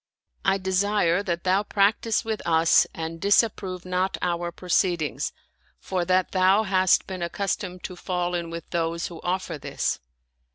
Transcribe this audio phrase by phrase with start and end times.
[0.43, 5.31] I desire that thou practice with us and disapprove not our proceedings,
[5.77, 9.99] for that thou hast been ac customed to fall in with those who offer this."